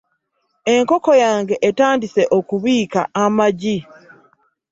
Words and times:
Enkoko 0.73 1.11
yange 1.23 1.55
etandise 1.67 2.23
okubiika 2.37 3.01
amagi. 3.23 3.77